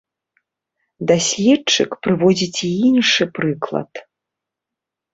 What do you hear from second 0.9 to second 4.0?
Даследчык прыводзіць і іншы прыклад.